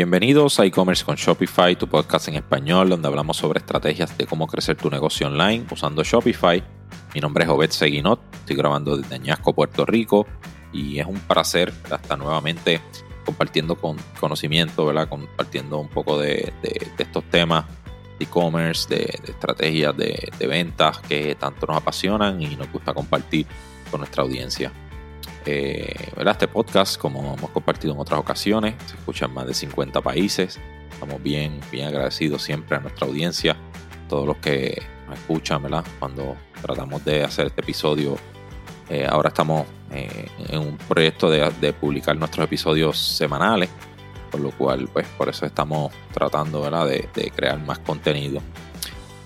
[0.00, 4.46] Bienvenidos a e-commerce con Shopify, tu podcast en español donde hablamos sobre estrategias de cómo
[4.46, 6.64] crecer tu negocio online usando Shopify.
[7.14, 10.26] Mi nombre es Obed Seguinot, estoy grabando desde Añasco, Puerto Rico
[10.72, 12.80] y es un placer estar nuevamente
[13.26, 15.06] compartiendo con conocimiento, ¿verdad?
[15.06, 16.50] compartiendo un poco de,
[16.96, 17.66] estos temas
[18.18, 23.44] de e-commerce, de, estrategias de, de ventas que tanto nos apasionan y nos gusta compartir
[23.90, 24.72] con nuestra audiencia.
[25.46, 30.00] Eh, este podcast, como hemos compartido en otras ocasiones, se escucha en más de 50
[30.02, 30.60] países.
[30.92, 33.56] Estamos bien, bien agradecidos siempre a nuestra audiencia,
[34.08, 35.84] todos los que nos escuchan, ¿verdad?
[35.98, 38.16] Cuando tratamos de hacer este episodio.
[38.90, 43.70] Eh, ahora estamos eh, en un proyecto de, publicar nuestros episodios semanales,
[44.30, 46.68] por lo cual, pues, por eso estamos tratando.
[46.86, 48.42] De, crear más contenido.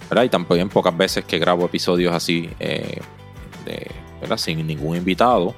[0.08, 0.24] ¿verdad?
[0.24, 3.00] Y también pocas veces que grabo episodios así, de,
[4.36, 5.54] sin ningún invitado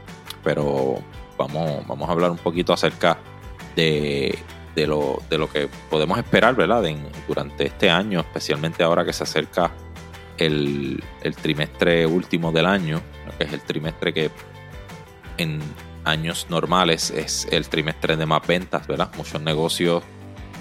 [0.47, 1.03] pero
[1.37, 3.19] vamos, vamos a hablar un poquito acerca
[3.75, 4.39] de,
[4.77, 5.19] lo,
[5.53, 6.85] que podemos esperar, ¿verdad?
[7.27, 9.73] durante este año, especialmente ahora que se acerca
[10.39, 11.03] el,
[11.43, 13.03] trimestre último del año,
[13.37, 14.31] que es el trimestre que
[15.37, 15.59] en
[16.05, 19.11] años normales es el trimestre de más ventas, ¿verdad?
[19.17, 20.05] Muchos negocios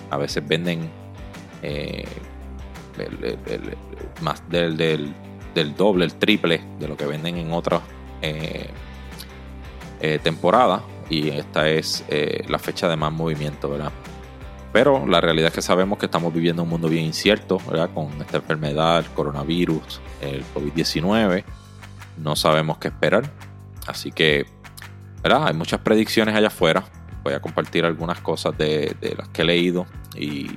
[0.10, 0.90] a veces venden
[1.62, 2.08] eh,
[4.22, 5.14] más del,
[5.78, 7.84] doble, el triple de lo que venden en otros
[8.24, 8.72] eh,
[10.08, 13.92] eh, temporada y esta es eh, la fecha de más movimiento, ¿verdad?
[14.72, 17.90] Pero la realidad es que sabemos que estamos viviendo un mundo bien incierto, ¿verdad?
[17.92, 21.44] Con esta enfermedad, el coronavirus, el COVID-19,
[22.18, 23.32] no sabemos qué esperar.
[23.88, 24.46] Así que,
[25.24, 25.48] ¿verdad?
[25.48, 26.84] Hay muchas predicciones allá afuera.
[27.24, 30.52] Voy a compartir algunas cosas de, las que he leído y,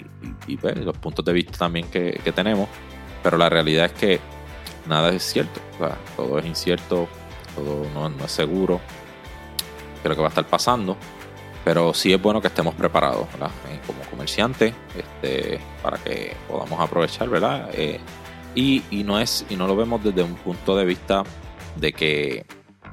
[0.61, 2.69] los puntos de vista también que, tenemos.
[3.23, 4.21] Pero la realidad es que
[4.87, 5.59] nada es cierto.
[6.17, 7.09] todo es incierto,
[7.57, 8.79] todo no es seguro
[10.05, 10.97] lo que va a estar pasando.
[11.65, 13.27] Pero sí es bueno que estemos preparados,
[13.69, 17.71] eh, como comerciantes, este, para que podamos aprovechar, ¿verdad?
[17.73, 18.01] Eh,
[18.55, 21.23] y, no es, y no lo vemos desde un punto de vista
[21.77, 22.47] de que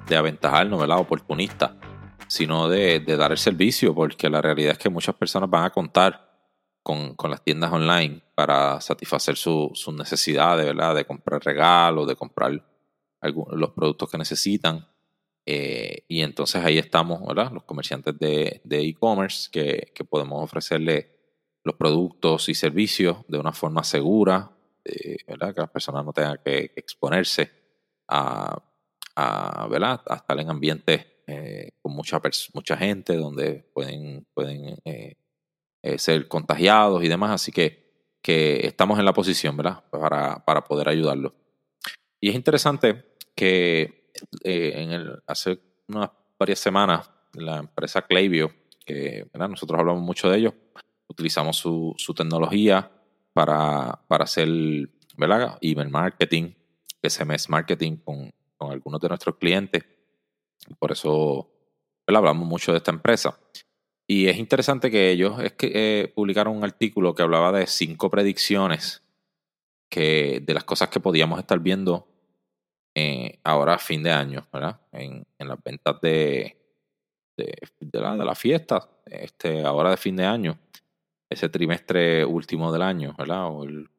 [0.07, 0.99] de aventajarnos, ¿verdad?
[0.99, 1.75] Oportunista,
[2.27, 6.29] sino de, dar el servicio, porque la realidad es que muchas personas van a contar
[6.83, 10.93] con, las tiendas online para satisfacer sus necesidades, ¿verdad?
[10.95, 12.51] De comprar regalos, de comprar
[13.21, 14.87] los productos que necesitan.
[15.45, 17.51] Eh, y entonces ahí estamos, ¿verdad?
[17.51, 21.11] Los comerciantes de e-commerce que, podemos ofrecerle
[21.63, 24.51] los productos y servicios de una forma segura,
[24.83, 25.53] eh, ¿verdad?
[25.53, 27.51] Que las personas no tengan que exponerse
[28.07, 28.61] a,
[29.69, 30.01] ¿verdad?
[30.07, 32.19] a estar en ambientes eh, con mucha,
[32.53, 34.77] mucha gente donde pueden, pueden
[35.97, 37.31] ser contagiados y demás.
[37.31, 39.83] Así que, que estamos en la posición, ¿verdad?
[39.91, 41.33] Para, para poder ayudarlos.
[42.19, 44.04] Y es interesante que
[44.43, 48.51] eh, hace unas varias semanas la empresa Klaviyo,
[48.85, 50.53] que nosotros hablamos mucho de ellos,
[51.07, 52.91] utilizamos su, tecnología
[53.33, 54.47] para, para hacer
[55.17, 55.57] ¿verdad?
[55.61, 56.53] email marketing,
[57.01, 59.83] SMS marketing con, con algunos de nuestros clientes.
[60.79, 61.51] Por eso
[62.07, 63.37] hablamos mucho de esta empresa.
[64.07, 68.09] Y es interesante que ellos es que, eh, publicaron un artículo que hablaba de cinco
[68.09, 69.03] predicciones
[69.89, 72.07] que, de las cosas que podíamos estar viendo
[72.97, 74.79] eh, ahora a fin de año, ¿verdad?
[74.93, 76.57] En, las ventas de,
[77.35, 80.57] de, la, de la fiesta, este, ahora de fin de año,
[81.29, 83.47] ese trimestre último del año, ¿verdad?
[83.47, 83.89] O el,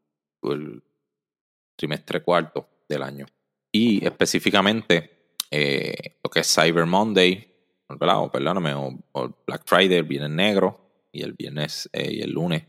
[1.76, 3.26] trimestre cuarto del año.
[3.70, 7.52] Y específicamente eh, lo que es Cyber Monday,
[7.90, 8.22] ¿verdad?
[8.22, 10.80] O perdóname, o, Black Friday, el viernes negro,
[11.12, 12.64] y el viernes eh, y el lunes,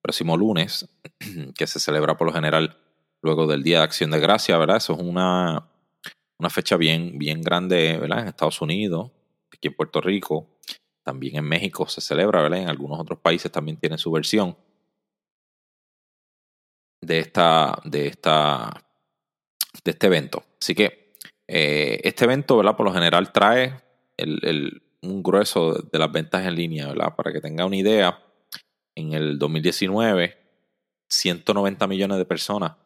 [0.00, 0.88] próximo lunes,
[1.54, 2.78] que se celebra por lo general
[3.26, 4.78] luego del Día de Acción de Gracia, ¿verdad?
[4.78, 5.68] Eso es una,
[6.38, 8.20] una fecha bien, bien grande, ¿verdad?
[8.20, 9.10] En Estados Unidos,
[9.52, 10.48] aquí en Puerto Rico,
[11.04, 12.60] también en México se celebra, ¿verdad?
[12.60, 14.56] En algunos otros países también tienen su versión
[17.02, 18.84] de esta, de esta,
[19.84, 20.44] de este evento.
[20.60, 21.14] Así que
[21.48, 22.76] eh, este evento, ¿verdad?
[22.76, 23.82] Por lo general trae
[24.16, 27.14] el, un grueso de las ventas en línea, ¿verdad?
[27.14, 28.22] Para que tenga una idea,
[28.94, 30.38] en el 2019,
[31.08, 32.85] 190 millones de personas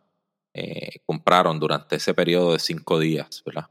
[0.55, 3.71] eh, compraron durante ese periodo de cinco días, ¿verdad?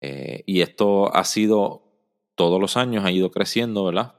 [0.00, 1.82] Eh, y esto ha sido,
[2.34, 4.14] todos los años ha ido creciendo, ¿verdad?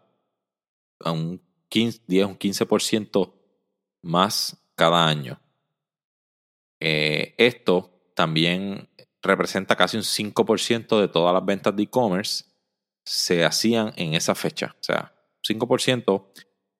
[0.99, 3.33] A un 15, 10, un 15%
[4.01, 5.39] más cada año.
[6.79, 8.89] Eh, esto también
[9.21, 12.45] representa casi un 5% de todas las ventas de e-commerce
[13.05, 14.75] se hacían en esa fecha.
[14.79, 16.31] O sea, 5%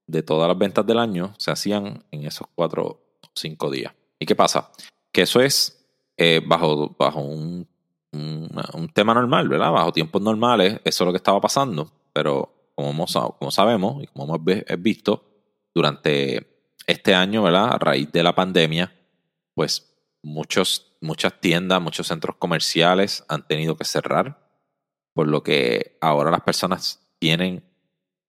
[0.08, 3.02] de todas las ventas del año se hacían en esos 4 o
[3.36, 3.94] 5 días.
[4.20, 4.72] ¿Y qué pasa?
[5.16, 7.66] Que eso es eh, bajo, bajo un,
[8.12, 9.72] un, tema normal, ¿verdad?
[9.72, 11.90] Bajo tiempos normales, eso es lo que estaba pasando.
[12.12, 13.06] Pero como,
[13.40, 14.42] como sabemos y como hemos
[14.80, 15.24] visto,
[15.74, 17.76] durante este año, ¿verdad?
[17.76, 18.94] A raíz de la pandemia,
[19.54, 24.46] pues muchos, muchas tiendas, muchos centros comerciales han tenido que cerrar,
[25.14, 27.64] por lo que ahora las personas tienen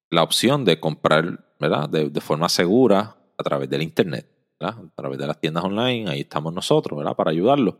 [0.08, 1.88] la opción de comprar, ¿verdad?
[1.88, 4.30] De, forma segura a través del Internet,
[4.60, 7.14] A través de las tiendas online, ahí estamos nosotros, ¿verdad?
[7.14, 7.74] Para ayudarlos.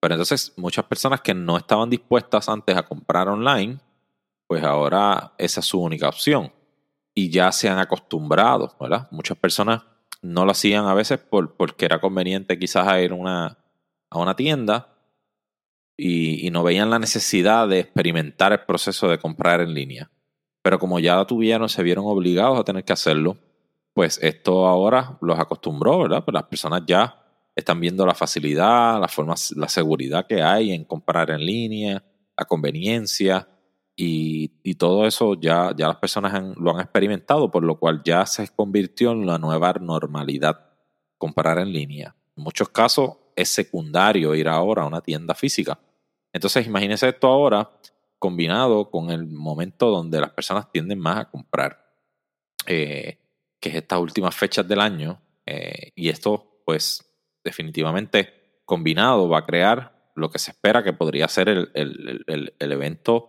[0.00, 3.78] Pero entonces muchas personas que no estaban dispuestas antes a comprar online,
[4.46, 6.52] pues ahora esa es su única opción.
[7.14, 9.08] Y ya se han acostumbrado, ¿verdad?
[9.10, 9.82] Muchas personas
[10.22, 13.58] no lo hacían a veces por, porque era conveniente quizás ir a una,
[14.10, 14.88] a una tienda
[15.96, 20.10] y, y, no veían la necesidad de experimentar el proceso de comprar en línea.
[20.62, 23.36] Pero como ya lo tuvieron, se vieron obligados a tener que hacerlo,
[23.94, 26.24] pues esto ahora los acostumbró, ¿verdad?
[26.24, 27.22] Pues las personas ya
[27.54, 32.02] están viendo la facilidad, la forma, la seguridad que hay en comprar en línea,
[32.36, 33.48] la conveniencia
[33.94, 39.12] y, todo eso ya, las personas lo han experimentado, por lo cual ya se convirtió
[39.12, 40.70] en la nueva normalidad
[41.18, 42.16] comprar en línea.
[42.36, 45.78] En muchos casos es secundario ir ahora a una tienda física.
[46.32, 47.70] Entonces imagínense esto ahora
[48.18, 51.84] combinado con el momento donde las personas tienden más a comprar,
[52.66, 53.18] eh,
[53.62, 55.22] que es estas últimas fechas del año.
[55.46, 57.02] Eh, y esto, pues,
[57.44, 63.28] definitivamente combinado va a crear lo que se espera que podría ser el, evento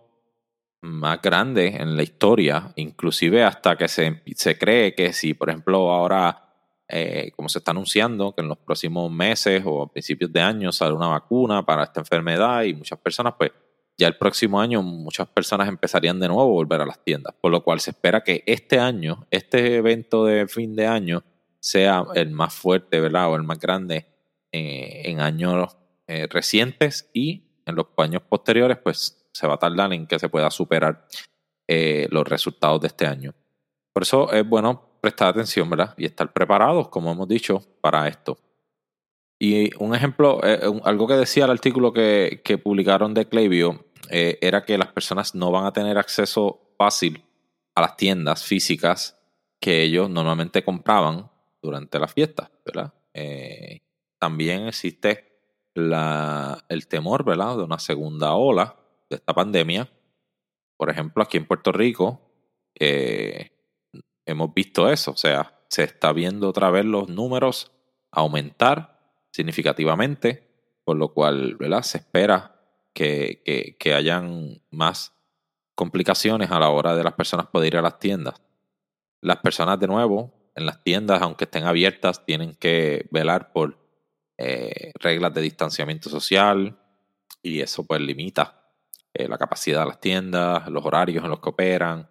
[0.82, 5.90] más grande en la historia, inclusive hasta que se, se cree que si, por ejemplo,
[5.90, 6.52] ahora,
[6.88, 10.72] eh, como se está anunciando, que en los próximos meses o a principios de año
[10.72, 13.52] sale una vacuna para esta enfermedad y muchas personas, pues,
[13.96, 17.52] ya el próximo año muchas personas empezarían de nuevo a volver a las tiendas, por
[17.52, 21.22] lo cual se espera que este año, este evento de fin de año,
[21.60, 23.30] sea el más fuerte, ¿verdad?
[23.30, 24.06] O el más grande
[24.52, 25.76] eh, en años
[26.06, 30.28] eh, recientes y en los años posteriores, pues se va a tardar en que se
[30.28, 31.06] pueda superar
[31.66, 33.34] eh, los resultados de este año.
[33.92, 35.94] Por eso es bueno prestar atención, ¿verdad?
[35.96, 38.38] Y estar preparados, como hemos dicho, para esto.
[39.38, 44.64] Y un ejemplo, eh, algo que decía el artículo que, publicaron de Klaviyo eh, era
[44.64, 47.24] que las personas no van a tener acceso fácil
[47.74, 49.18] a las tiendas físicas
[49.60, 51.30] que ellos normalmente compraban
[51.62, 52.92] durante las fiestas, ¿verdad?
[53.12, 53.80] Eh,
[54.18, 55.32] también existe
[55.74, 58.76] el temor, ¿verdad?, de una segunda ola
[59.10, 59.90] de esta pandemia.
[60.76, 62.20] Por ejemplo, aquí en Puerto Rico
[64.26, 67.72] hemos visto eso, o sea, se está viendo otra vez los números
[68.10, 69.00] aumentar
[69.32, 70.48] significativamente,
[70.84, 71.82] por lo cual ¿verdad?
[71.82, 72.53] se espera
[72.94, 75.12] que, que, hayan más
[75.74, 78.40] complicaciones a la hora de las personas poder ir a las tiendas.
[79.20, 83.78] Las personas, de nuevo, en las tiendas, aunque estén abiertas, tienen que velar por
[84.38, 86.78] eh, reglas de distanciamiento social
[87.42, 88.70] y eso pues limita
[89.12, 92.08] eh, la capacidad de las tiendas, los horarios en los que operan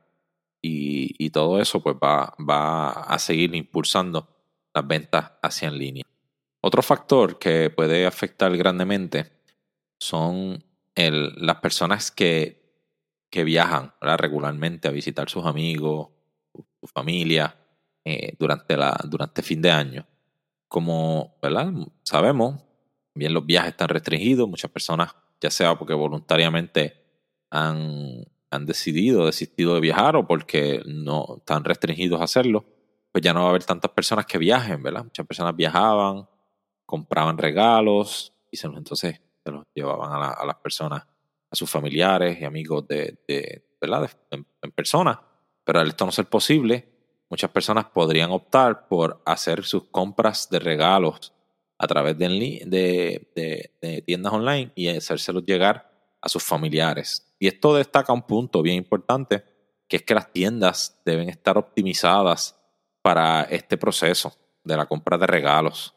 [0.61, 4.27] y, y todo eso pues va, va a seguir impulsando
[4.73, 6.03] las ventas hacia en línea.
[6.61, 9.31] Otro factor que puede afectar grandemente
[9.99, 10.63] son
[10.95, 12.63] las personas que,
[13.29, 16.09] que viajan regularmente a visitar sus amigos,
[16.51, 17.57] su, familia,
[18.05, 20.07] eh, durante, la, durante fin de año.
[20.67, 21.71] Como ¿verdad?
[22.03, 22.63] sabemos,
[23.15, 27.01] bien los viajes están restringidos, muchas personas, ya sea porque voluntariamente
[27.49, 32.65] han, han decidido, desistido de viajar o porque no están restringidos a hacerlo,
[33.11, 35.03] pues ya no va a haber tantas personas que viajen, ¿verdad?
[35.03, 36.27] Muchas personas viajaban,
[36.85, 41.03] compraban regalos y se los, entonces se los llevaban a, las personas,
[41.49, 44.09] a sus familiares y amigos de, de ¿verdad?
[44.31, 45.21] en, persona.
[45.63, 46.87] Pero al esto no ser posible,
[47.29, 51.33] muchas personas podrían optar por hacer sus compras de regalos
[51.77, 52.27] a través de,
[52.65, 57.33] de, de, tiendas online y hacérselos llegar a sus familiares.
[57.39, 59.43] Y esto destaca un punto bien importante,
[59.87, 62.57] que es que las tiendas deben estar optimizadas
[63.01, 64.33] para este proceso
[64.63, 65.93] de la compra de regalos.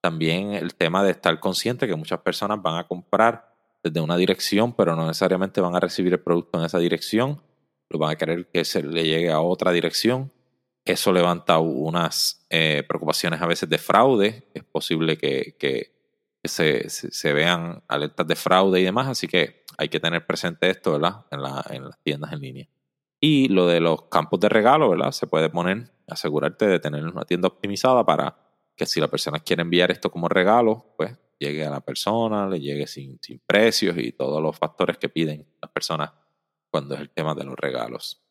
[0.00, 4.72] También el tema de estar consciente que muchas personas van a comprar desde una dirección,
[4.72, 7.42] pero no necesariamente van a recibir el producto en esa dirección,
[7.88, 10.32] lo van a querer que se le llegue a otra dirección.
[10.84, 14.48] Eso levanta unas eh, preocupaciones a veces de fraude.
[14.54, 15.92] Es posible que, que
[16.44, 20.92] se, se, vean alertas de fraude y demás, así que hay que tener presente esto
[20.92, 21.26] ¿verdad?
[21.30, 22.68] En, la, en las tiendas en línea.
[23.20, 25.12] Y lo de los campos de regalo, ¿verdad?
[25.12, 28.49] Se puede poner, asegurarte de tener una tienda optimizada para
[28.80, 32.58] que si la persona quiere enviar esto como regalo, pues llegue a la persona, le
[32.58, 36.12] llegue sin, sin precios y todos los factores que piden las personas
[36.70, 38.24] cuando es el tema de los regalos.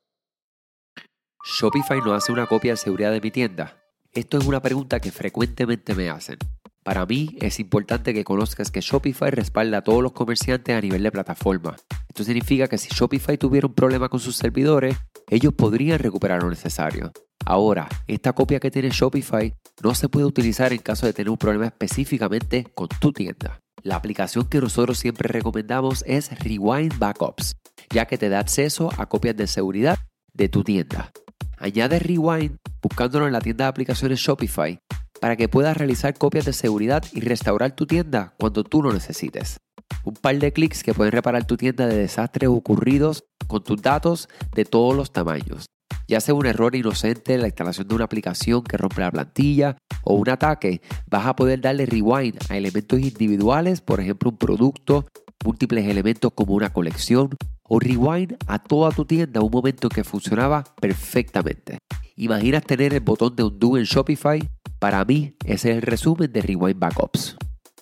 [1.46, 3.80] ¿Shopify no hace una copia de seguridad de mi tienda?
[4.12, 6.40] Esto es una pregunta que frecuentemente me hacen.
[6.82, 11.04] Para mí es importante que conozcas que Shopify respalda a todos los comerciantes a nivel
[11.04, 11.76] de plataforma.
[12.08, 14.98] Esto significa que si Shopify tuviera un problema con sus servidores,
[15.30, 17.12] ellos podrían recuperar lo necesario.
[17.46, 21.38] Ahora, esta copia que tiene Shopify no se puede utilizar en caso de tener un
[21.38, 23.60] problema específicamente con tu tienda.
[23.82, 27.56] La aplicación que nosotros siempre recomendamos es Rewind Backups,
[27.92, 29.98] ya que te da acceso a copias de seguridad
[30.34, 31.12] de tu tienda.
[31.58, 34.80] Añade Rewind buscándolo en la tienda de aplicaciones Shopify
[35.20, 39.58] para que puedas realizar copias de seguridad y restaurar tu tienda cuando tú lo necesites.
[40.04, 44.30] Un par de clics que pueden reparar tu tienda de desastres ocurridos con tus datos
[44.56, 45.66] de todos los tamaños.
[46.08, 49.78] Ya sea un error inocente en la instalación de una aplicación que rompe la plantilla
[50.04, 55.06] o un ataque, vas a poder darle rewind a elementos individuales, por ejemplo un producto,
[55.44, 57.36] múltiples elementos como una colección,
[57.68, 61.80] o rewind a toda tu tienda un momento que funcionaba perfectamente.
[62.16, 64.48] ¿Imaginas tener el botón de undo en Shopify?
[64.80, 67.36] Para mí, ese es el resumen de Rewind Backups.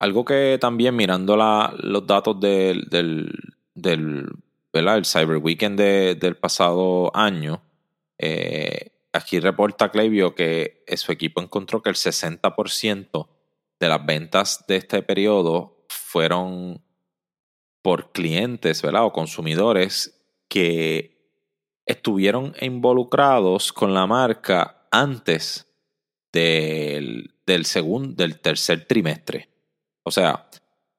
[0.00, 3.32] Algo que también mirando los datos del, del,
[3.82, 4.28] del
[4.72, 7.62] el Cyber Weekend del pasado año,
[8.18, 13.28] eh, aquí reporta Clevio que su equipo encontró que el 60%
[13.80, 16.82] de las ventas de este periodo fueron
[17.82, 19.04] por clientes ¿verdad?
[19.04, 21.16] o consumidores que
[21.86, 25.66] estuvieron involucrados con la marca antes
[26.32, 29.48] del, del, segundo, del tercer trimestre.
[30.02, 30.48] O sea,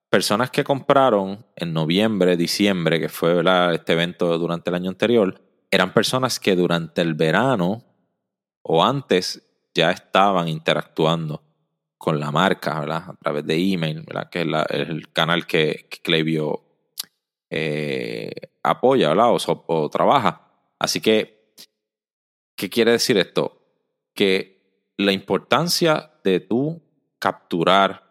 [0.09, 5.93] personas que compraron en noviembre, diciembre, que fue este evento durante el año anterior, eran
[5.93, 7.83] personas que durante el verano
[8.63, 11.43] o antes ya estaban interactuando
[11.97, 13.03] con la marca, ¿verdad?
[13.09, 14.29] A través de email, ¿verdad?
[14.29, 14.47] Que es,
[14.89, 15.99] el canal que, que
[17.51, 18.31] eh,
[18.63, 19.35] apoya, ¿verdad?
[19.67, 20.49] O, trabaja.
[20.79, 21.53] Así que,
[22.55, 23.61] ¿qué quiere decir esto?
[24.13, 26.81] Que la importancia de tú
[27.19, 28.03] capturar,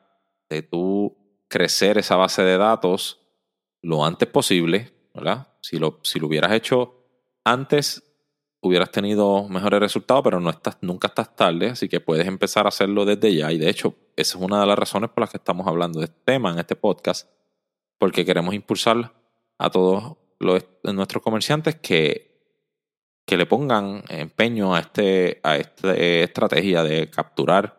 [0.49, 1.18] de tú
[1.49, 3.21] crecer esa base de datos
[3.83, 5.49] lo antes posible, ¿verdad?
[5.61, 6.95] Si lo, si lo hubieras hecho
[7.45, 8.03] antes,
[8.61, 12.69] hubieras tenido mejores resultados, pero no estás, nunca estás tarde, así que puedes empezar a
[12.69, 13.53] hacerlo desde ya.
[13.53, 16.07] Y de hecho, esa es una de las razones por las que estamos hablando de
[16.07, 17.31] este tema en este podcast,
[17.99, 19.13] porque queremos impulsar
[19.59, 22.29] a todos los, nuestros comerciantes que,
[23.25, 27.79] que le pongan empeño a, este, a esta estrategia de capturar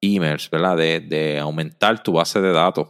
[0.00, 0.76] emails, ¿verdad?
[0.76, 2.88] De, de aumentar tu base de datos.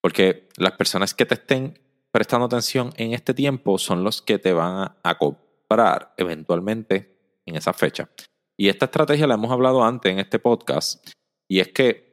[0.00, 1.78] Porque las personas que te estén
[2.10, 7.72] prestando atención en este tiempo son los que te van a, comprar eventualmente en esa
[7.72, 8.08] fecha.
[8.56, 11.06] Y esta estrategia la hemos hablado antes en este podcast.
[11.48, 12.08] Y es que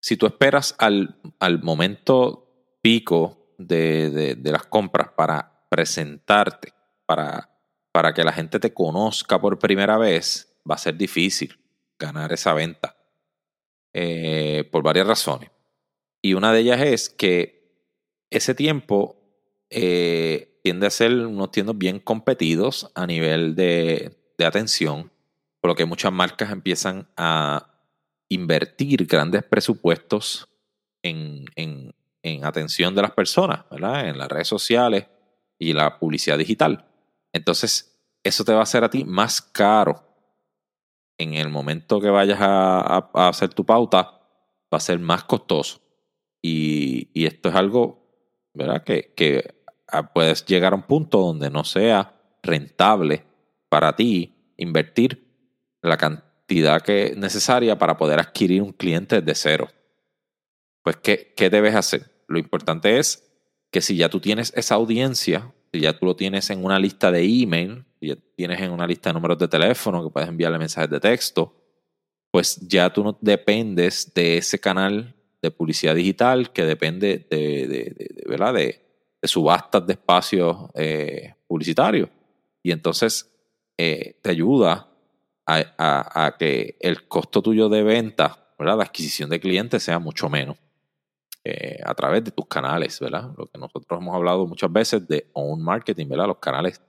[0.00, 6.72] si tú esperas al, al momento pico de, de, las compras para presentarte,
[7.04, 7.50] para,
[7.92, 11.58] para que la gente te conozca por primera vez, va a ser difícil
[11.98, 12.96] ganar esa venta.
[13.92, 15.50] Eh, por varias razones.
[16.22, 17.58] Y una de ellas es que
[18.30, 19.16] ese tiempo
[19.70, 25.10] eh, tiende a ser unos tiendos bien competidos a nivel de, atención,
[25.60, 27.74] por lo que muchas marcas empiezan a
[28.28, 30.48] invertir grandes presupuestos
[31.02, 34.08] en, en, en atención de las personas, ¿verdad?
[34.08, 35.06] En las redes sociales
[35.58, 36.86] y la publicidad digital.
[37.32, 40.04] Entonces, eso te va a hacer a ti más caro
[41.18, 44.20] en el momento que vayas a, a hacer tu pauta,
[44.72, 45.80] va a ser más costoso.
[46.42, 48.06] Y, esto es algo,
[48.54, 48.84] ¿verdad?
[48.84, 49.62] Que, que
[50.14, 53.24] puedes llegar a un punto donde no sea rentable
[53.68, 55.26] para ti invertir
[55.82, 59.68] la cantidad que necesaria para poder adquirir un cliente de cero.
[60.82, 62.24] Pues, ¿qué, ¿qué debes hacer?
[62.28, 63.24] Lo importante es
[63.70, 67.10] que si ya tú tienes esa audiencia, si ya tú lo tienes en una lista
[67.12, 70.58] de email, si ya tienes en una lista de números de teléfono que puedes enviarle
[70.58, 71.54] mensajes de texto,
[72.30, 78.24] pues ya tú no dependes de ese canal de publicidad digital que depende de, de,
[78.26, 78.54] ¿verdad?
[78.54, 78.84] de,
[79.22, 82.08] subastas de espacios eh, publicitarios.
[82.62, 83.30] Y entonces
[83.76, 84.88] eh, te ayuda
[85.46, 88.76] a, que el costo tuyo de venta, ¿verdad?
[88.76, 90.56] de adquisición de clientes sea mucho menos.
[91.44, 93.30] Eh, a través de tus canales, ¿verdad?
[93.38, 96.26] Lo que nosotros hemos hablado muchas veces de own marketing, ¿verdad?
[96.26, 96.82] Los canales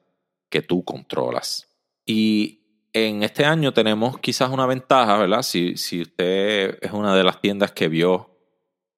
[0.50, 1.70] que tú controlas.
[2.06, 2.60] Y
[2.91, 5.44] en este año tenemos quizás una ventaja, ¿verdad?
[5.44, 8.38] Si, si usted es una de las tiendas que vio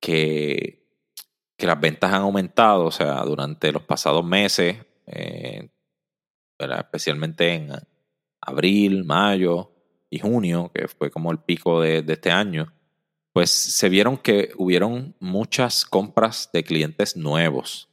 [0.02, 0.86] que,
[1.58, 5.70] que las ventas han aumentado, o sea, durante los pasados meses, eh,
[6.60, 7.72] especialmente en
[8.42, 9.72] abril, mayo,
[10.10, 12.74] y junio, que fue como el pico de, de este año,
[13.32, 17.88] pues se vieron que hubieron muchas compras de clientes nuevos.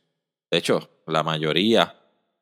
[0.50, 1.98] De hecho, la mayoría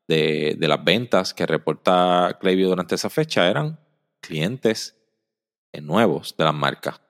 [0.09, 3.79] de, las ventas que reporta Klaviyo durante esa fecha eran
[4.21, 4.97] clientes
[5.83, 7.01] nuevos de las marcas.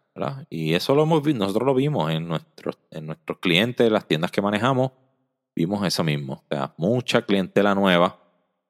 [0.49, 4.43] Y eso lo hemos nosotros lo vimos en nuestros, en nuestros clientes, las tiendas que
[4.43, 4.93] manejamos,
[5.55, 6.35] vimos eso mismo.
[6.35, 8.19] O sea, mucha clientela nueva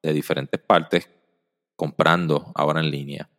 [0.01, 1.09] de diferentes partes
[1.75, 3.29] comprando ahora en línea.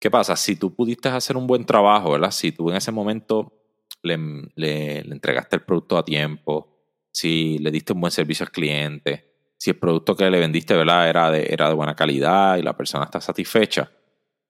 [0.00, 0.36] ¿Qué pasa?
[0.36, 2.30] Si tú pudiste hacer un buen trabajo, ¿verdad?
[2.30, 3.52] Si tú en ese momento
[4.02, 4.18] le,
[4.54, 6.76] le, entregaste el producto a tiempo,
[7.12, 11.08] si le diste un buen servicio al cliente, si el producto que le vendiste, ¿verdad?
[11.08, 13.90] Era de, era de buena calidad y la persona está satisfecha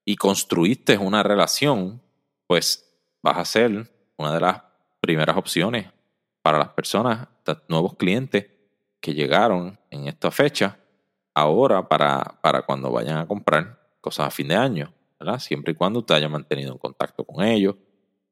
[0.03, 2.01] y construiste una relación,
[2.45, 2.86] pues
[3.27, 4.63] vas a ser una de las
[5.01, 5.87] primeras opciones
[6.41, 7.27] para las personas,
[7.67, 8.47] nuevos clientes
[9.01, 10.79] que llegaron en esta fecha,
[11.33, 14.93] ahora para, para cuando vayan a comprar cosas a fin de año.
[15.39, 17.75] Siempre y cuando te haya mantenido en contacto con ellos.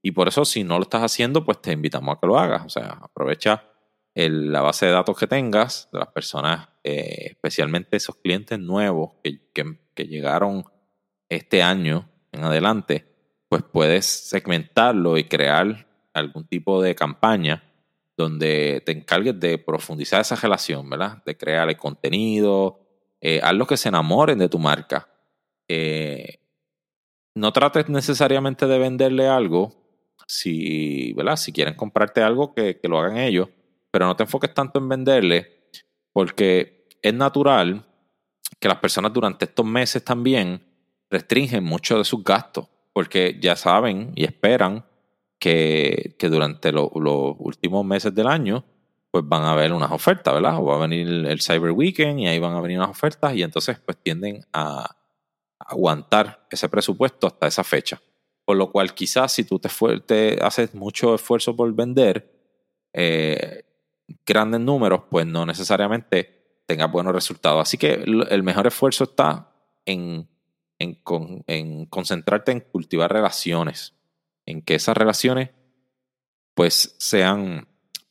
[0.02, 2.64] Y por eso, si no lo estás haciendo, pues te invitamos a que lo hagas.
[2.64, 3.64] O sea, aprovecha
[4.14, 9.42] la base de datos que tengas de las personas, eh, especialmente esos clientes nuevos que,
[9.94, 10.64] que, llegaron
[11.28, 13.15] este año en adelante,
[13.56, 17.64] pues puedes segmentarlo y crear algún tipo de campaña
[18.18, 21.24] donde te encargues de profundizar esa relación, ¿verdad?
[21.26, 22.82] De crear el contenido,
[23.22, 25.08] eh, hazlo que se enamoren de tu marca.
[25.70, 26.40] Eh,
[27.34, 29.74] no trates necesariamente de venderle algo.
[30.28, 31.38] Si, ¿verdad?
[31.38, 33.48] si quieren comprarte algo, que, lo hagan ellos.
[33.90, 35.70] Pero no te enfoques tanto en venderle,
[36.12, 37.86] porque es natural
[38.60, 40.62] que las personas durante estos meses también
[41.10, 44.86] restringen mucho de sus gastos, porque ya saben y esperan
[45.38, 48.64] que, durante los últimos meses del año
[49.12, 50.60] pues van a haber unas ofertas, ¿verdad?
[50.60, 53.44] O va a venir el Cyber Weekend y ahí van a venir unas ofertas y
[53.44, 54.96] entonces pues tienden a,
[55.60, 58.02] aguantar ese presupuesto hasta esa fecha.
[58.46, 62.32] Por lo cual quizás si tú te, haces mucho esfuerzo por vender
[62.94, 63.66] eh,
[64.26, 67.62] grandes números, pues no necesariamente tengas buenos resultados.
[67.62, 69.52] Así que el mejor esfuerzo está
[69.86, 70.30] en,
[70.80, 73.96] en, concentrarte en cultivar relaciones,
[74.46, 75.52] en que esas relaciones
[76.54, 77.68] pues sean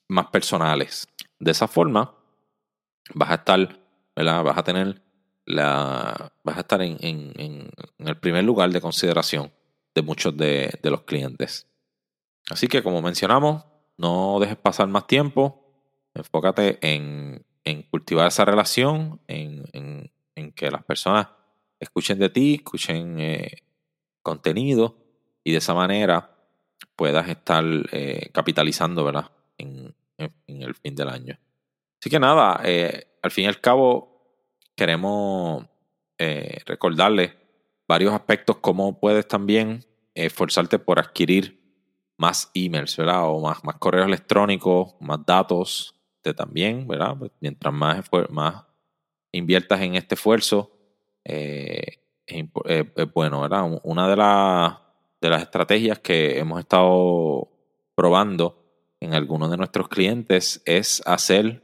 [0.09, 1.09] más personales.
[1.39, 2.15] De esa forma
[3.15, 3.81] vas a estar,
[4.15, 4.43] ¿verdad?
[4.43, 5.03] vas a tener
[5.47, 9.53] la, vas a estar en, en, el primer lugar de consideración
[9.95, 11.69] de muchos de, los clientes.
[12.51, 13.65] Así que como mencionamos,
[13.97, 15.65] no dejes pasar más tiempo,
[16.15, 17.45] enfócate en,
[17.91, 20.11] cultivar esa relación, en,
[20.55, 21.29] que las personas
[21.85, 23.63] escuchen de ti, escuchen eh,
[24.23, 24.97] contenido
[25.45, 26.35] y de esa manera
[26.97, 29.31] puedas estar eh, capitalizando ¿verdad?
[29.59, 29.95] En,
[30.47, 31.39] el fin del año.
[32.01, 34.39] Así que nada, eh, al fin y al cabo
[34.77, 35.67] queremos
[36.19, 37.37] eh, recordarle
[37.89, 41.61] varios aspectos, cómo puedes también esforzarte por adquirir
[42.17, 43.29] más emails, ¿verdad?
[43.29, 47.17] O más, más correos electrónicos, más datos de también, ¿verdad?
[47.19, 48.65] Pues mientras más, más
[49.33, 50.74] inviertas en este esfuerzo,
[51.25, 53.81] eh, es, bueno, ¿verdad?
[53.83, 54.17] Una de,
[55.21, 57.49] de las estrategias que hemos estado
[57.95, 58.65] probando
[59.01, 61.63] en algunos de nuestros clientes es hacer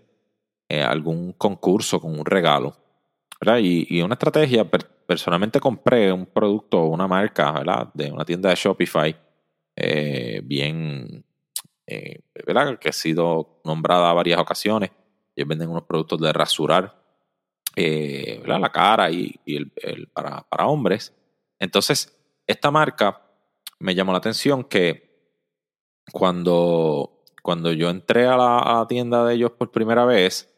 [0.69, 2.77] eh, algún concurso con un regalo.
[3.61, 4.69] Y, una estrategia,
[5.07, 7.89] personalmente compré un producto o una marca ¿verdad?
[7.95, 9.17] de una tienda de Shopify
[9.75, 11.25] eh, bien,
[11.87, 12.79] eh, ¿verdad?
[12.79, 14.91] que ha sido nombrada varias ocasiones.
[15.35, 17.00] Ellos venden unos productos de rasurar
[17.77, 21.15] eh, la cara y, el, para, para, hombres.
[21.59, 23.23] Entonces, esta marca
[23.79, 25.11] me llamó la atención que
[26.13, 30.53] cuando, cuando yo entré a la, tienda de ellos por primera vez,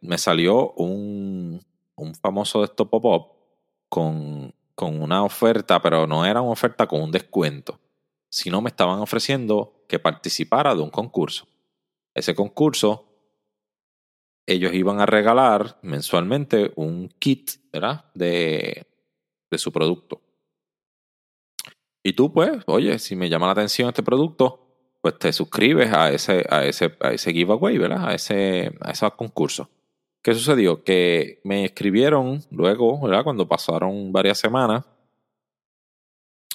[0.00, 1.60] me salió un,
[1.96, 3.32] un famoso de estos pop-up
[3.88, 7.78] con, con una oferta, pero no era una oferta con un descuento,
[8.28, 11.46] sino me estaban ofreciendo que participara de un concurso.
[12.14, 13.11] Ese concurso,
[14.46, 18.06] ellos iban a regalar mensualmente un kit, ¿verdad?
[18.14, 18.86] De,
[19.50, 20.20] de su producto.
[22.02, 24.62] Y tú, pues, oye, si me llama la atención este producto,
[25.00, 28.08] pues te suscribes a ese, a ese, a ese giveaway, ¿verdad?
[28.08, 29.68] A ese, a ese concurso.
[30.22, 30.84] ¿Qué sucedió?
[30.84, 33.24] Que me escribieron luego, ¿verdad?
[33.24, 34.84] Cuando pasaron varias semanas.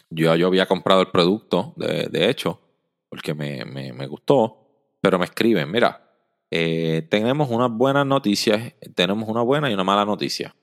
[0.09, 2.61] Yo, yo había comprado el producto, de, hecho,
[3.09, 6.06] porque me, me, gustó, pero me escriben, mira,
[6.49, 10.55] eh, tenemos unas buenas noticias, tenemos una buena y una mala noticia.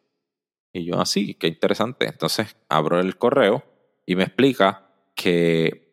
[0.72, 2.06] Y yo, así, ah, qué interesante.
[2.06, 3.64] Entonces abro el correo
[4.06, 5.84] y me explica que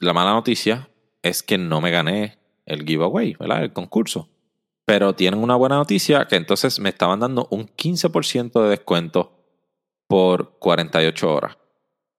[0.00, 0.88] la mala noticia
[1.22, 3.64] es que no me gané el giveaway, ¿verdad?
[3.64, 4.28] El concurso.
[4.84, 9.32] Pero tienen una buena noticia que entonces me estaban dando un 15% de descuento
[10.06, 11.58] por 48 horas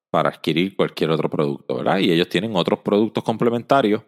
[0.10, 2.00] para adquirir cualquier otro producto, ¿verdad?
[2.00, 4.04] Y ellos tienen otros productos complementarios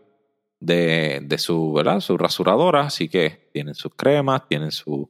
[0.59, 1.99] de, de su, ¿verdad?
[1.99, 5.09] Su rasuradora, así que tienen sus cremas, tienen su,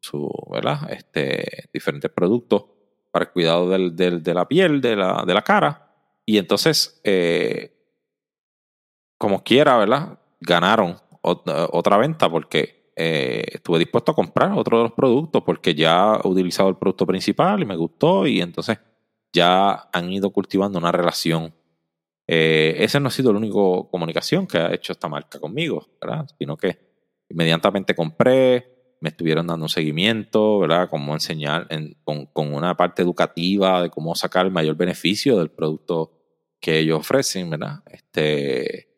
[0.00, 0.90] su, ¿verdad?
[0.90, 2.64] Este, diferentes productos
[3.10, 5.92] para el cuidado del, de la piel, de la, de la cara.
[6.26, 7.74] Y entonces, eh,
[9.18, 10.18] como quiera, ¿verdad?
[10.40, 16.20] Ganaron otra venta porque eh, estuve dispuesto a comprar otro de los productos porque ya
[16.22, 18.78] he utilizado el producto principal y me gustó y entonces
[19.32, 21.52] ya han ido cultivando una relación.
[22.26, 23.54] Eh, ese no ha sido la única
[23.90, 26.26] comunicación que ha hecho esta marca conmigo, ¿verdad?
[26.38, 26.78] Sino que
[27.28, 30.88] inmediatamente compré, me estuvieron dando un seguimiento, ¿verdad?
[30.88, 31.68] Cómo enseñar
[32.02, 36.12] con, con, una parte educativa de cómo sacar el mayor beneficio del producto
[36.60, 37.82] que ellos ofrecen, ¿verdad?
[37.86, 38.88] Este,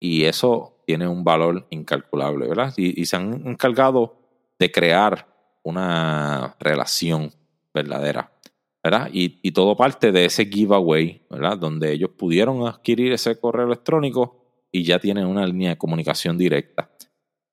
[0.00, 2.74] y eso tiene un valor incalculable, ¿verdad?
[2.76, 4.16] Y, y se han encargado
[4.58, 5.28] de crear
[5.62, 7.32] una relación
[7.72, 8.32] verdadera
[9.12, 11.58] Y, todo parte de ese giveaway, ¿verdad?
[11.58, 16.90] Donde ellos pudieron adquirir ese correo electrónico y ya tienen una línea de comunicación directa.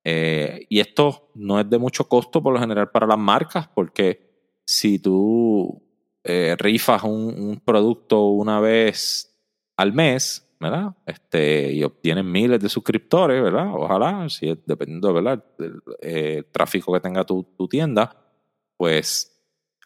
[0.03, 4.59] Eh, y esto no es de mucho costo por lo general para las marcas, porque
[4.65, 5.81] si tú
[6.23, 9.35] eh, rifas un, producto una vez
[9.77, 10.95] al mes, ¿verdad?
[11.05, 13.71] Este, y obtienes miles de suscriptores, ¿verdad?
[13.73, 15.43] Ojalá, si dependiendo ¿verdad?
[16.51, 18.15] tráfico que tenga tu tienda,
[18.77, 19.34] pues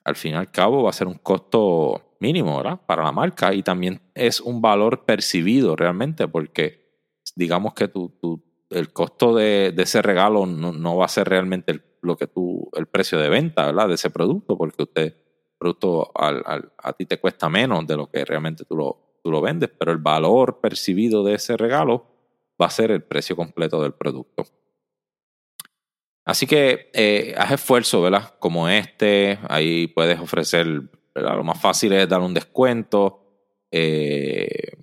[0.10, 2.80] al fin y al cabo va a ser un costo mínimo ¿verdad?
[2.86, 6.90] para la marca y también es un valor percibido realmente porque
[7.36, 7.90] digamos que
[8.72, 12.88] el costo de, ese regalo no, va a ser realmente el, lo que tú, el
[12.88, 13.88] precio de venta ¿verdad?
[13.88, 15.16] de ese producto porque usted
[15.58, 19.42] producto al, a ti te cuesta menos de lo que realmente tú lo, tú lo
[19.42, 22.06] vendes, pero el valor percibido de ese regalo
[22.62, 24.46] va a ser el precio completo del producto.
[26.30, 28.36] Así que eh, haz esfuerzo, ¿verdad?
[28.38, 30.68] Como este, ahí puedes ofrecer.
[31.16, 33.24] Lo más fácil es dar un descuento
[33.72, 34.74] eh,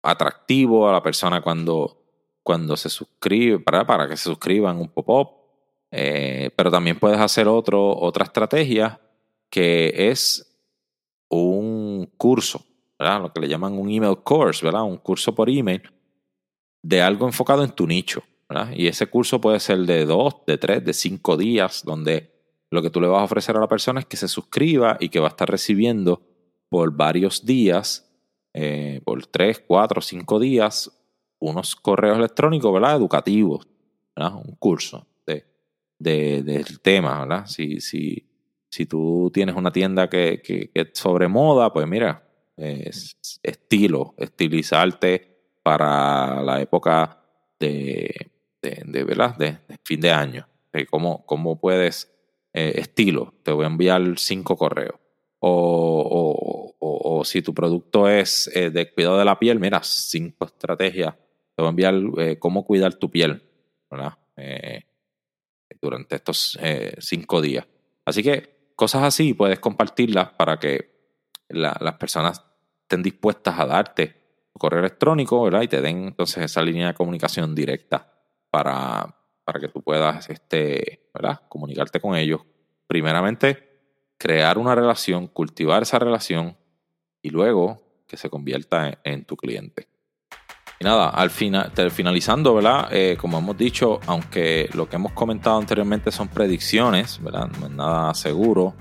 [0.00, 2.04] atractivo a la persona cuando,
[2.44, 5.30] cuando se suscribe, para, para que se suscriban un pop-up.
[5.90, 9.00] Eh, pero también puedes hacer otro, otra estrategia
[9.50, 10.56] que es
[11.30, 12.64] un curso,
[12.96, 13.22] ¿verdad?
[13.22, 14.84] Lo que le llaman un email course, ¿verdad?
[14.84, 15.82] Un curso por email
[16.80, 18.22] de algo enfocado en tu nicho.
[18.74, 22.32] Y ese curso puede ser de dos, de tres, de cinco días, donde
[22.70, 25.08] lo que tú le vas a ofrecer a la persona es que se suscriba y
[25.08, 26.22] que va a estar recibiendo
[26.68, 28.10] por varios días,
[28.52, 30.90] eh, por tres, cuatro, cinco días,
[31.38, 32.96] unos correos electrónicos, ¿verdad?
[32.96, 33.68] Educativos,
[34.16, 37.46] Un curso de, del tema, ¿verdad?
[37.46, 38.26] Si, si,
[38.68, 45.52] si tú tienes una tienda que, que, es sobre moda, pues mira, es estilo, estilizarte
[45.62, 47.22] para la época
[47.58, 48.30] de,
[48.62, 49.36] de, ¿verdad?
[49.36, 50.46] De, fin de año.
[50.90, 52.12] cómo, cómo, puedes,
[52.52, 54.96] eh, estilo, te voy a enviar cinco correos.
[55.38, 61.14] O, o, si tu producto es eh, de cuidado de la piel, mira, cinco estrategias.
[61.14, 63.42] Te voy a enviar eh, cómo cuidar tu piel,
[65.80, 66.58] durante estos
[66.98, 67.66] cinco días.
[68.04, 70.90] Así que cosas así puedes compartirlas para que
[71.48, 72.44] las personas
[72.82, 74.20] estén dispuestas a darte
[74.60, 75.62] correo electrónico, ¿verdad?
[75.62, 78.19] Y te den entonces esa línea de comunicación directa
[78.50, 81.40] para, para que tú puedas este, ¿verdad?
[81.48, 82.42] comunicarte con ellos.
[82.86, 83.70] Primeramente,
[84.18, 86.56] crear una relación, cultivar esa relación
[87.22, 89.88] y luego que se convierta en, tu cliente.
[90.80, 92.88] Y nada, al final, finalizando, ¿verdad?
[92.90, 97.48] Eh, como hemos dicho, aunque lo que hemos comentado anteriormente son predicciones, ¿verdad?
[97.60, 98.74] No es nada seguro,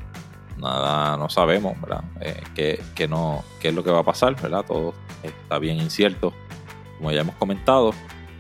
[0.58, 2.04] nada, no sabemos, ¿verdad?
[2.22, 4.66] Eh, qué, no, qué es lo que va a pasar, ¿verdad?
[4.66, 6.34] Todo está bien incierto,
[6.98, 7.92] como ya hemos comentado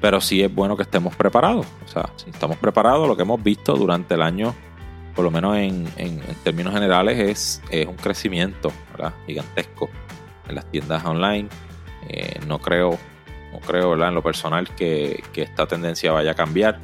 [0.02, 1.66] pero sí es bueno que estemos preparados.
[1.86, 4.56] O sea, si estamos preparados, lo que hemos visto durante el año,
[5.16, 5.88] por lo menos en,
[6.44, 8.72] términos generales, es, es, un crecimiento
[9.26, 9.90] gigantesco
[10.48, 11.50] en las tiendas online.
[12.08, 12.98] Eh, no creo,
[13.52, 14.10] no creo ¿verdad?
[14.10, 16.80] en lo personal que, esta tendencia vaya a cambiar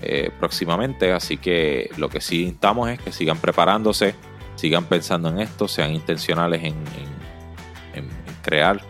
[0.00, 4.14] eh, próximamente, así que lo que sí instamos es que sigan preparándose,
[4.56, 6.74] sigan pensando en esto, sean intencionales en,
[7.94, 8.08] en
[8.42, 8.80] crear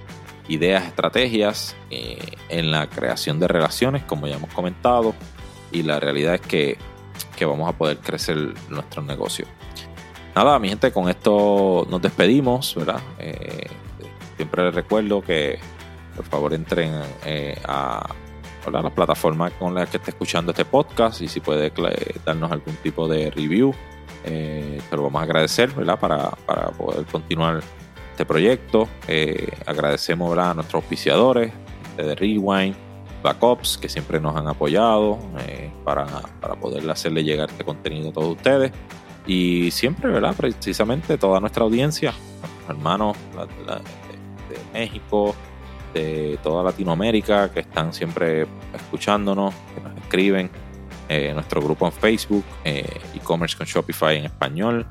[0.49, 5.15] ideas, estrategias eh, en la creación de relaciones, como ya hemos comentado,
[5.73, 6.79] y la realidad es que,
[7.47, 9.47] vamos a poder crecer nuestro negocio.
[10.35, 13.01] Nada, mi gente, con esto nos despedimos, ¿verdad?
[13.19, 13.67] Eh,
[14.37, 15.59] siempre les recuerdo que
[16.17, 18.09] por favor entren eh, a,
[18.73, 21.71] la plataforma con la que esté escuchando este podcast y si puede
[22.25, 23.75] darnos algún tipo de review,
[24.25, 25.99] eh, te lo vamos a agradecer, ¿verdad?
[25.99, 27.61] Para, para poder continuar
[28.15, 28.89] este proyecto.
[29.09, 31.53] Eh, agradecemos a nuestros auspiciadores
[31.97, 32.77] de Rewind,
[33.25, 36.07] Backups, que siempre nos han apoyado eh, para,
[36.41, 38.71] para poder hacerle llegar este contenido a todos ustedes.
[39.27, 40.35] Y siempre, ¿verdad?
[40.37, 42.15] Precisamente toda nuestra audiencia,
[42.69, 45.35] hermanos de, México,
[45.93, 50.51] de toda Latinoamérica, que están siempre escuchándonos, que nos escriben,
[51.09, 54.87] eh, nuestro grupo en Facebook, e-commerce con Shopify en español.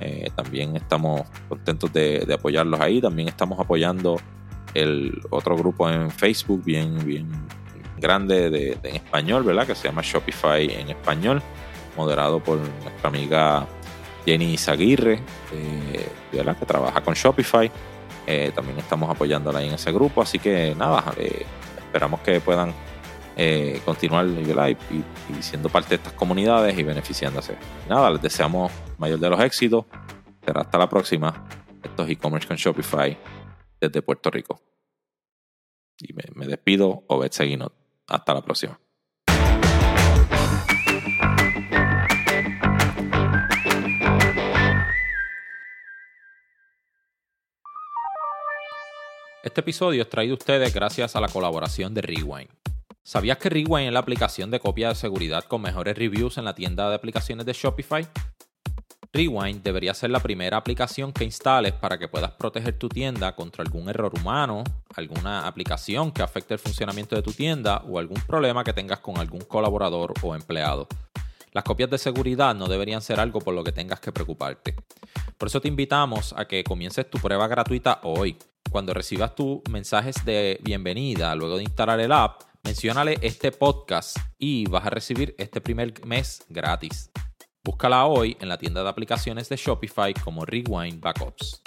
[0.00, 3.00] Eh, también estamos contentos de, apoyarlos ahí.
[3.00, 4.20] También estamos apoyando
[4.74, 7.28] el otro grupo en Facebook bien, bien
[7.98, 9.66] grande de, en español, ¿verdad?
[9.66, 11.42] Que se llama Shopify en español,
[11.96, 13.66] moderado por nuestra amiga
[14.26, 15.20] Jenny Zaguirre,
[16.32, 16.56] ¿verdad?
[16.56, 17.70] Que trabaja con Shopify.
[18.54, 20.22] también estamos apoyándola en ese grupo.
[20.22, 21.04] Así que nada,
[21.78, 22.74] esperamos que puedan
[23.36, 27.56] eh, continuar y, y, siendo parte de estas comunidades y beneficiándose.
[27.88, 29.86] Nada, les deseamos mayor de los éxitos.
[30.44, 31.46] Será hasta la próxima.
[31.82, 33.16] Esto es e-commerce con Shopify
[33.80, 34.60] desde Puerto Rico.
[35.98, 37.72] Y me, despido, Obed Seguinot.
[38.06, 38.78] Hasta la próxima.
[49.42, 52.63] Este episodio es traído a ustedes gracias a la colaboración de Rewind.
[53.06, 56.54] ¿Sabías que Rewind es la aplicación de copia de seguridad con mejores reviews en la
[56.54, 58.08] tienda de aplicaciones de Shopify?
[59.12, 63.62] Rewind debería ser la primera aplicación que instales para que puedas proteger tu tienda contra
[63.62, 64.64] algún error humano,
[64.96, 69.18] alguna aplicación que afecte el funcionamiento de tu tienda o algún problema que tengas con
[69.18, 70.88] algún colaborador o empleado.
[71.52, 74.76] Las copias de seguridad no deberían ser algo por lo que tengas que preocuparte.
[75.36, 78.38] Por eso te invitamos a que comiences tu prueba gratuita hoy.
[78.70, 84.66] Cuando recibas tus mensajes de bienvenida luego de instalar el app, Menciónale este podcast y
[84.66, 87.10] vas a recibir este primer mes gratis.
[87.62, 91.62] Búscala hoy en la tienda de aplicaciones de Shopify como Rewind Backups.